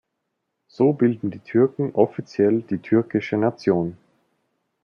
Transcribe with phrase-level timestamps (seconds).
[0.67, 3.97] So bilden die Türken offiziell die türkische Nation.